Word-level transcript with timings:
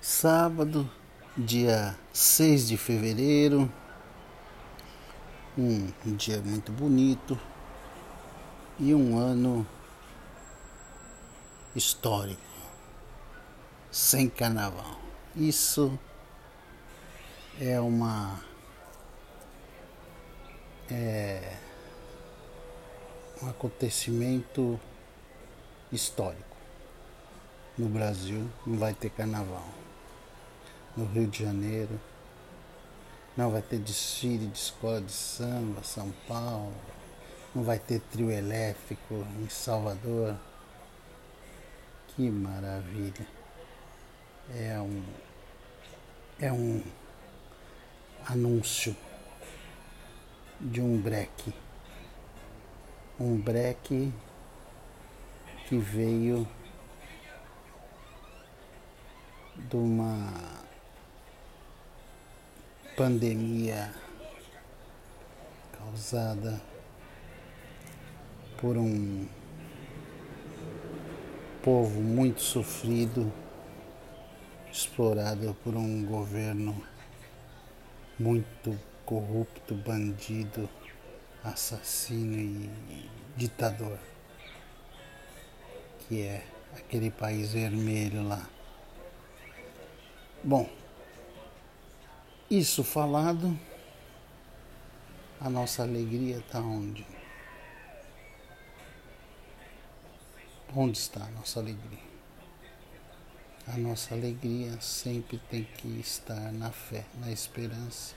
Sábado, 0.00 0.88
dia 1.36 1.98
6 2.12 2.68
de 2.68 2.76
fevereiro, 2.76 3.70
um, 5.58 5.90
dia 6.14 6.40
muito 6.40 6.70
bonito 6.70 7.36
e 8.78 8.94
um 8.94 9.18
ano 9.18 9.66
histórico, 11.74 12.40
sem 13.90 14.28
carnaval. 14.28 15.00
Isso 15.34 15.98
é 17.60 17.80
uma 17.80 18.40
é 20.88 21.58
um 23.42 23.48
acontecimento 23.48 24.78
histórico. 25.90 26.56
No 27.76 27.88
Brasil 27.88 28.48
não 28.64 28.78
vai 28.78 28.94
ter 28.94 29.10
carnaval 29.10 29.87
no 30.98 31.04
Rio 31.04 31.28
de 31.28 31.44
Janeiro. 31.44 32.00
Não 33.36 33.52
vai 33.52 33.62
ter 33.62 33.78
desfile 33.78 34.48
de 34.48 34.58
escola 34.58 35.00
de 35.00 35.12
samba, 35.12 35.82
São 35.84 36.12
Paulo. 36.26 36.74
Não 37.54 37.62
vai 37.62 37.78
ter 37.78 38.00
trio 38.00 38.32
elétrico 38.32 39.24
em 39.40 39.48
Salvador. 39.48 40.36
Que 42.08 42.28
maravilha. 42.28 43.26
É 44.56 44.80
um 44.80 45.04
é 46.40 46.52
um 46.52 46.82
anúncio 48.26 48.96
de 50.60 50.80
um 50.80 51.00
breque. 51.00 51.54
Um 53.20 53.36
breque 53.36 54.12
que 55.68 55.78
veio 55.78 56.46
de 59.56 59.76
uma 59.76 60.67
pandemia 62.98 63.94
causada 65.70 66.60
por 68.60 68.76
um 68.76 69.24
povo 71.62 72.00
muito 72.00 72.40
sofrido, 72.40 73.32
explorado 74.72 75.56
por 75.62 75.76
um 75.76 76.04
governo 76.04 76.84
muito 78.18 78.76
corrupto, 79.06 79.76
bandido, 79.76 80.68
assassino 81.44 82.36
e 82.36 83.08
ditador, 83.36 84.00
que 86.00 86.22
é 86.22 86.44
aquele 86.76 87.12
país 87.12 87.52
vermelho 87.52 88.26
lá. 88.26 88.44
Bom, 90.42 90.68
isso 92.50 92.82
falado, 92.82 93.58
a 95.38 95.50
nossa 95.50 95.82
alegria 95.82 96.38
está 96.38 96.60
onde? 96.60 97.06
Onde 100.74 100.96
está 100.96 101.24
a 101.24 101.30
nossa 101.30 101.60
alegria? 101.60 102.08
A 103.66 103.76
nossa 103.76 104.14
alegria 104.14 104.80
sempre 104.80 105.38
tem 105.50 105.64
que 105.64 106.00
estar 106.00 106.50
na 106.52 106.70
fé, 106.70 107.04
na 107.20 107.30
esperança, 107.30 108.14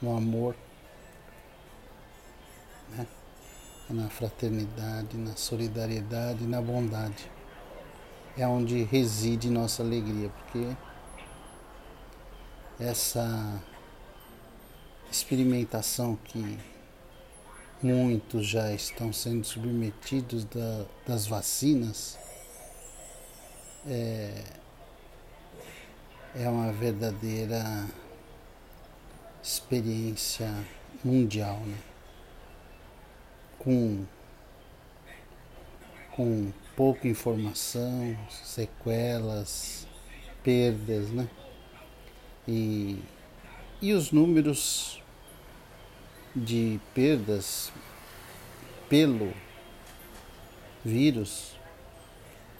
no 0.00 0.16
amor, 0.16 0.56
né? 2.90 3.06
na 3.90 4.08
fraternidade, 4.08 5.18
na 5.18 5.36
solidariedade, 5.36 6.46
na 6.46 6.60
bondade. 6.62 7.30
É 8.36 8.46
onde 8.46 8.82
reside 8.84 9.50
nossa 9.50 9.82
alegria, 9.82 10.30
porque 10.30 10.74
essa 12.78 13.62
experimentação 15.10 16.16
que 16.16 16.58
muitos 17.82 18.46
já 18.46 18.72
estão 18.72 19.12
sendo 19.12 19.44
submetidos 19.44 20.44
da, 20.44 20.86
das 21.06 21.26
vacinas 21.26 22.18
é, 23.86 24.44
é 26.34 26.48
uma 26.48 26.72
verdadeira 26.72 27.86
experiência 29.42 30.48
mundial, 31.04 31.58
né? 31.60 31.76
com, 33.58 34.04
com 36.12 36.52
pouca 36.76 37.08
informação, 37.08 38.16
sequelas, 38.30 39.86
perdas, 40.42 41.10
né? 41.10 41.28
E, 42.46 42.98
e 43.80 43.92
os 43.92 44.10
números 44.10 45.00
de 46.34 46.80
perdas 46.94 47.72
pelo 48.88 49.32
vírus, 50.84 51.56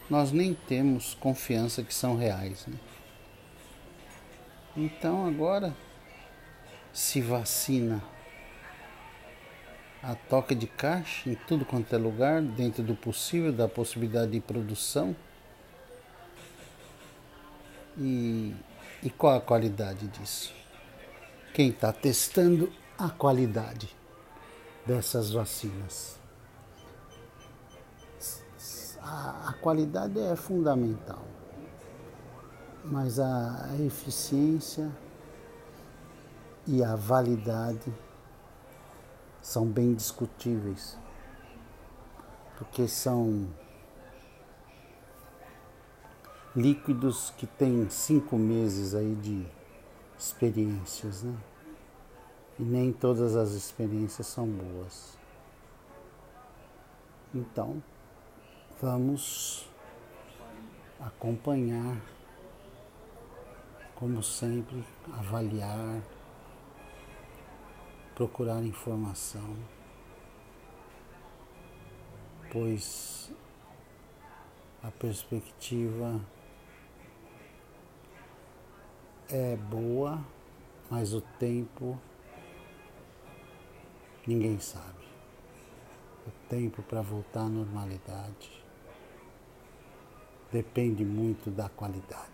nós 0.09 0.31
nem 0.31 0.55
temos 0.55 1.15
confiança 1.15 1.83
que 1.83 1.95
são 1.95 2.17
reais. 2.17 2.67
Né? 2.67 2.77
Então 4.77 5.27
agora 5.27 5.75
se 6.93 7.21
vacina 7.21 8.03
a 10.03 10.15
toca 10.15 10.55
de 10.55 10.67
caixa 10.67 11.31
em 11.31 11.35
tudo 11.35 11.65
quanto 11.65 11.95
é 11.95 11.99
lugar, 11.99 12.43
dentro 12.43 12.83
do 12.83 12.95
possível, 12.95 13.53
da 13.53 13.69
possibilidade 13.69 14.33
de 14.33 14.41
produção. 14.41 15.15
E 17.97 18.55
e 19.03 19.11
qual 19.11 19.37
a 19.37 19.41
qualidade 19.41 20.07
disso? 20.09 20.55
Quem 21.53 21.71
está 21.71 21.93
testando 21.93 22.73
a 22.97 23.11
qualidade 23.11 23.95
dessas 24.87 25.31
vacinas? 25.31 26.19
A, 29.05 29.53
qualidade 29.61 30.19
é 30.19 30.37
fundamental, 30.37 31.23
mas 32.85 33.19
a 33.19 33.69
eficiência 33.85 34.91
e 36.67 36.83
a 36.83 36.95
validade 36.95 37.93
são 39.43 39.67
bem 39.67 39.93
discutíveis, 39.93 40.97
porque 42.57 42.87
são 42.87 43.49
líquidos 46.55 47.31
que 47.37 47.47
têm 47.47 47.89
cinco 47.89 48.37
meses 48.37 48.95
aí 48.95 49.15
de 49.15 49.47
experiências, 50.19 51.23
né? 51.23 51.35
E 52.59 52.63
nem 52.63 52.93
todas 52.93 53.35
as 53.35 53.53
experiências 53.53 54.27
são 54.27 54.47
boas. 54.47 55.17
Então, 57.35 57.83
vamos 58.81 59.67
acompanhar, 61.01 61.97
como 63.95 64.23
sempre, 64.23 64.85
avaliar, 65.15 66.03
procurar 68.15 68.63
informação, 68.63 69.57
pois 72.51 73.33
a 74.83 74.91
perspectiva 74.91 76.21
é 79.33 79.57
boa, 79.57 80.23
mas 80.91 81.15
o 81.15 81.23
tempo 81.23 81.99
ninguém 84.27 84.61
sabe. 84.61 85.03
O 86.27 86.31
tempo 86.49 86.83
para 86.83 87.01
voltar 87.01 87.41
à 87.41 87.49
normalidade 87.49 88.63
depende 90.53 91.03
muito 91.03 91.51
da 91.51 91.69
qualidade 91.71 92.31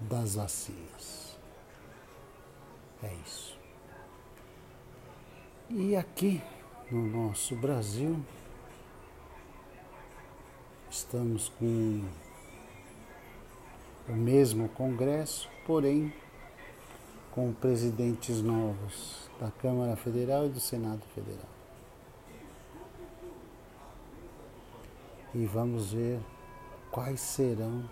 das 0.00 0.34
vacinas. 0.34 1.38
É 3.02 3.14
isso. 3.24 3.56
E 5.70 5.94
aqui 5.94 6.42
no 6.90 7.06
nosso 7.06 7.54
Brasil, 7.54 8.18
estamos 10.90 11.50
com 11.50 12.04
o 14.08 14.12
mesmo 14.12 14.68
Congresso, 14.70 15.48
porém 15.66 16.12
com 17.32 17.52
presidentes 17.52 18.40
novos 18.40 19.28
da 19.38 19.50
Câmara 19.50 19.96
Federal 19.96 20.46
e 20.46 20.48
do 20.48 20.60
Senado 20.60 21.02
Federal. 21.14 21.48
E 25.34 25.44
vamos 25.44 25.92
ver 25.92 26.18
quais 26.90 27.20
serão 27.20 27.84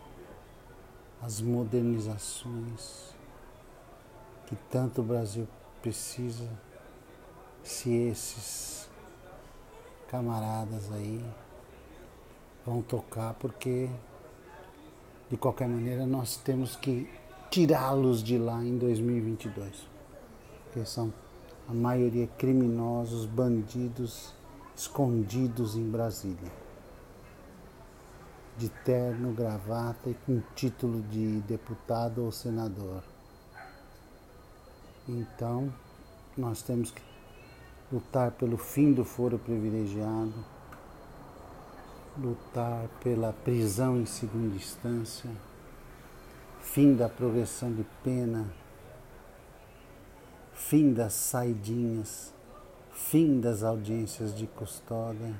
as 1.21 1.41
modernizações 1.41 3.15
que 4.47 4.57
tanto 4.71 5.01
o 5.01 5.05
Brasil 5.05 5.47
precisa 5.83 6.49
se 7.63 7.93
esses 7.93 8.89
camaradas 10.09 10.91
aí 10.93 11.23
vão 12.65 12.81
tocar 12.81 13.35
porque 13.35 13.91
De 15.31 15.37
qualquer 15.37 15.69
maneira, 15.69 16.07
nós 16.07 16.37
temos 16.37 16.77
que 16.77 17.09
tirá-los 17.51 18.23
de 18.23 18.37
lá 18.37 18.63
em 18.63 18.77
2022, 18.77 19.89
porque 20.65 20.85
são 20.85 21.13
a 21.69 21.73
maioria 21.73 22.27
criminosos, 22.39 23.25
bandidos 23.27 24.35
escondidos 24.77 25.77
em 25.77 25.89
Brasília, 25.89 26.53
de 28.59 28.69
terno, 28.69 29.33
gravata 29.33 30.11
e 30.11 30.15
com 30.27 30.43
título 30.55 31.01
de 31.03 31.41
deputado 31.43 32.25
ou 32.25 32.33
senador. 32.33 33.03
Então, 35.09 35.73
nós 36.37 36.63
temos 36.63 36.91
que 36.91 37.03
lutar 37.93 38.33
pelo 38.33 38.57
fim 38.57 38.93
do 38.93 39.05
foro 39.05 39.39
privilegiado, 39.39 40.33
lutar 42.19 42.89
pela 43.03 43.33
prisão 43.33 43.99
em 43.99 44.07
segunda 44.07 44.55
instância, 44.55 45.31
fim 46.61 46.95
da 46.95 47.09
progressão 47.09 47.73
de 47.73 47.85
pena, 48.03 48.47
fim 50.53 50.93
das 50.93 51.13
saidinhas, 51.13 52.33
fim 52.93 53.41
das 53.41 53.63
audiências 53.63 54.35
de 54.35 54.47
custódia 54.47 55.35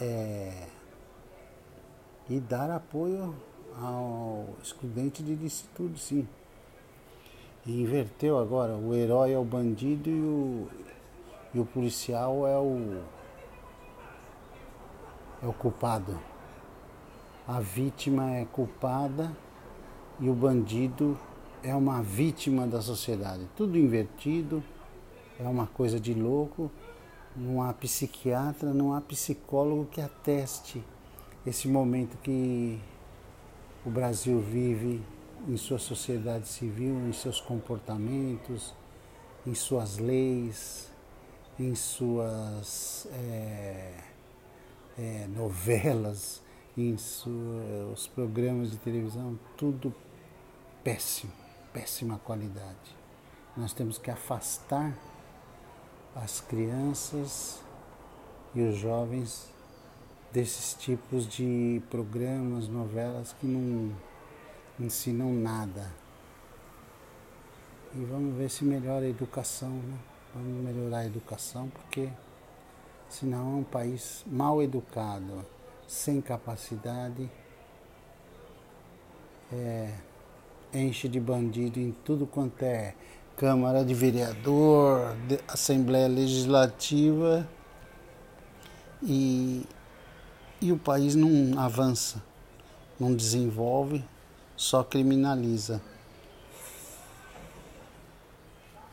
é, 0.00 0.66
e 2.28 2.40
dar 2.40 2.70
apoio 2.70 3.34
ao 3.80 4.46
excludente 4.62 5.22
de 5.22 5.34
licitude, 5.34 6.00
sim. 6.00 6.26
E 7.66 7.82
inverteu 7.82 8.38
agora, 8.38 8.74
o 8.76 8.94
herói 8.94 9.32
é 9.32 9.38
o 9.38 9.44
bandido 9.44 10.08
e 10.08 10.20
o, 10.20 10.68
e 11.54 11.60
o 11.60 11.66
policial 11.66 12.46
é 12.46 12.56
o, 12.56 13.02
é 15.42 15.46
o 15.46 15.52
culpado. 15.52 16.18
A 17.46 17.60
vítima 17.60 18.30
é 18.34 18.44
culpada 18.44 19.34
e 20.20 20.28
o 20.28 20.34
bandido 20.34 21.18
é 21.62 21.74
uma 21.74 22.02
vítima 22.02 22.66
da 22.66 22.80
sociedade. 22.80 23.48
Tudo 23.56 23.78
invertido, 23.78 24.62
é 25.38 25.46
uma 25.46 25.66
coisa 25.66 25.98
de 25.98 26.14
louco. 26.14 26.70
Não 27.36 27.62
há 27.62 27.72
psiquiatra, 27.72 28.72
não 28.74 28.92
há 28.92 29.00
psicólogo 29.00 29.86
que 29.86 30.00
ateste 30.00 30.82
esse 31.46 31.68
momento 31.68 32.18
que 32.18 32.78
o 33.86 33.90
Brasil 33.90 34.40
vive 34.40 35.00
em 35.46 35.56
sua 35.56 35.78
sociedade 35.78 36.48
civil, 36.48 36.94
em 37.08 37.12
seus 37.12 37.40
comportamentos, 37.40 38.74
em 39.46 39.54
suas 39.54 39.98
leis, 39.98 40.90
em 41.58 41.74
suas 41.74 43.06
é, 43.12 43.94
é, 44.98 45.26
novelas, 45.28 46.42
em 46.76 46.96
seus 46.96 48.06
programas 48.06 48.70
de 48.70 48.76
televisão, 48.76 49.38
tudo 49.56 49.92
péssimo 50.84 51.32
péssima 51.72 52.18
qualidade. 52.18 52.96
Nós 53.56 53.72
temos 53.72 53.98
que 53.98 54.10
afastar 54.10 54.92
as 56.14 56.40
crianças 56.40 57.60
e 58.54 58.62
os 58.62 58.76
jovens 58.76 59.48
desses 60.32 60.74
tipos 60.74 61.26
de 61.26 61.80
programas, 61.90 62.68
novelas 62.68 63.32
que 63.32 63.46
não 63.46 63.94
ensinam 64.78 65.32
nada. 65.32 65.92
E 67.94 68.04
vamos 68.04 68.36
ver 68.36 68.50
se 68.50 68.64
melhora 68.64 69.04
a 69.04 69.08
educação, 69.08 69.70
né? 69.70 69.98
Vamos 70.34 70.64
melhorar 70.64 70.98
a 70.98 71.06
educação, 71.06 71.68
porque 71.68 72.10
senão 73.08 73.38
é 73.38 73.56
um 73.60 73.64
país 73.64 74.24
mal 74.26 74.62
educado, 74.62 75.44
sem 75.86 76.20
capacidade. 76.20 77.30
É, 79.52 79.94
enche 80.74 81.08
de 81.08 81.18
bandido 81.18 81.80
em 81.80 81.92
tudo 82.04 82.26
quanto 82.26 82.62
é 82.62 82.94
Câmara 83.36 83.84
de 83.84 83.94
Vereador, 83.94 85.16
de 85.26 85.38
Assembleia 85.48 86.08
Legislativa 86.08 87.48
e, 89.02 89.64
e 90.60 90.72
o 90.72 90.78
país 90.78 91.14
não 91.14 91.58
avança, 91.58 92.22
não 92.98 93.14
desenvolve, 93.14 94.04
só 94.56 94.82
criminaliza. 94.82 95.80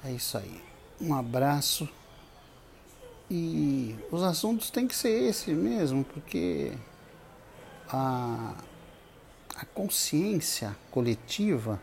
É 0.04 0.12
isso 0.12 0.38
aí. 0.38 0.64
Um 1.02 1.16
abraço. 1.16 1.90
E 3.30 3.96
os 4.12 4.22
assuntos 4.24 4.70
têm 4.70 4.88
que 4.88 4.96
ser 4.96 5.30
esse 5.30 5.52
mesmo, 5.52 6.04
porque 6.04 6.74
a 7.90 8.54
a 9.56 9.66
consciência 9.66 10.76
coletiva 10.92 11.80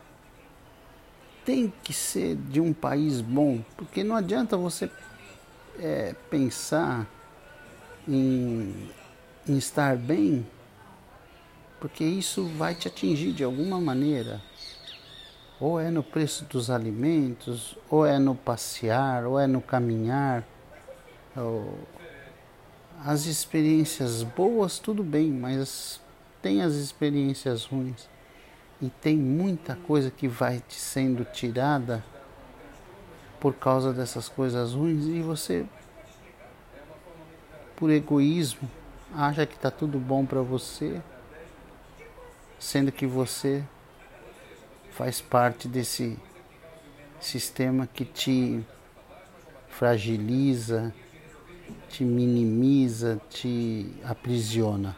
tem 1.44 1.72
que 1.82 1.92
ser 1.92 2.36
de 2.36 2.60
um 2.60 2.72
país 2.72 3.20
bom, 3.20 3.64
porque 3.76 4.04
não 4.04 4.14
adianta 4.14 4.56
você 4.56 4.90
é, 5.78 6.14
pensar 6.30 7.06
em, 8.06 8.90
em 9.48 9.56
estar 9.56 9.96
bem, 9.96 10.46
porque 11.80 12.04
isso 12.04 12.44
vai 12.58 12.74
te 12.74 12.86
atingir 12.86 13.32
de 13.32 13.42
alguma 13.42 13.80
maneira. 13.80 14.40
Ou 15.58 15.80
é 15.80 15.90
no 15.90 16.02
preço 16.02 16.44
dos 16.44 16.70
alimentos, 16.70 17.76
ou 17.88 18.04
é 18.04 18.18
no 18.18 18.34
passear, 18.34 19.24
ou 19.24 19.38
é 19.38 19.46
no 19.46 19.60
caminhar. 19.60 20.44
Ou... 21.36 21.78
As 23.04 23.26
experiências 23.26 24.22
boas, 24.22 24.78
tudo 24.78 25.02
bem, 25.02 25.30
mas 25.30 26.00
tem 26.40 26.62
as 26.62 26.74
experiências 26.74 27.64
ruins. 27.64 28.08
E 28.80 28.88
tem 28.88 29.16
muita 29.16 29.76
coisa 29.76 30.10
que 30.10 30.28
vai 30.28 30.60
te 30.60 30.74
sendo 30.74 31.24
tirada 31.24 32.04
por 33.40 33.54
causa 33.54 33.92
dessas 33.92 34.28
coisas 34.28 34.72
ruins 34.72 35.04
e 35.06 35.20
você 35.20 35.66
por 37.74 37.90
egoísmo 37.90 38.70
acha 39.14 39.44
que 39.44 39.54
está 39.54 39.70
tudo 39.70 39.98
bom 39.98 40.24
para 40.24 40.40
você, 40.40 41.00
sendo 42.58 42.92
que 42.92 43.06
você 43.06 43.64
faz 44.92 45.20
parte 45.20 45.66
desse 45.66 46.18
sistema 47.20 47.86
que 47.86 48.04
te 48.04 48.64
fragiliza, 49.68 50.94
te 51.92 52.04
minimiza, 52.04 53.20
te 53.28 53.86
aprisiona. 54.02 54.96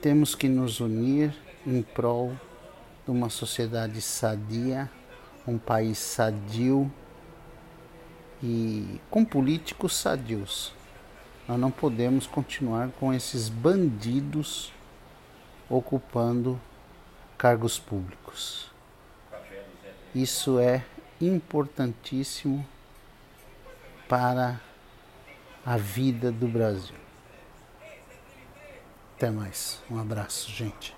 Temos 0.00 0.36
que 0.36 0.48
nos 0.48 0.78
unir 0.78 1.34
em 1.66 1.82
prol 1.82 2.32
de 3.04 3.10
uma 3.10 3.28
sociedade 3.28 4.00
sadia, 4.00 4.88
um 5.48 5.58
país 5.58 5.98
sadio 5.98 6.88
e 8.40 9.00
com 9.10 9.24
políticos 9.24 9.96
sadios. 9.96 10.72
Nós 11.48 11.58
não 11.58 11.72
podemos 11.72 12.28
continuar 12.28 12.88
com 13.00 13.12
esses 13.12 13.48
bandidos 13.48 14.72
ocupando 15.68 16.60
cargos 17.36 17.80
públicos. 17.80 18.70
Isso 20.14 20.60
é 20.60 20.84
importantíssimo 21.20 22.64
para 24.12 24.60
a 25.64 25.78
vida 25.78 26.30
do 26.30 26.46
Brasil. 26.46 26.94
Até 29.16 29.30
mais. 29.30 29.80
Um 29.90 29.98
abraço, 29.98 30.50
gente. 30.50 30.94